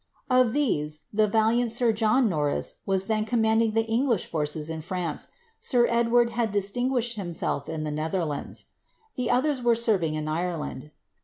[0.31, 5.27] Of these, the valiant sir John Norris was then commanding the English forces in France,
[5.59, 8.71] sir Edward had distinguished himself in the Netherlands.
[9.13, 10.89] The others were serving in Ireland.